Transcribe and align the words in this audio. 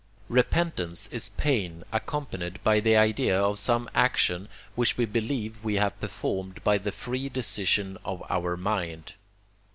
Repentance 0.29 1.05
is 1.11 1.29
pain 1.29 1.83
accompanied 1.91 2.63
by 2.63 2.79
the 2.79 2.97
idea 2.97 3.39
of 3.39 3.59
some 3.59 3.87
action, 3.93 4.49
which 4.73 4.97
we 4.97 5.05
believe 5.05 5.63
we 5.63 5.75
have 5.75 5.99
performed 6.01 6.63
by 6.63 6.79
the 6.79 6.91
free 6.91 7.29
decision 7.29 7.99
of 8.03 8.23
our 8.27 8.57
mind. 8.57 9.13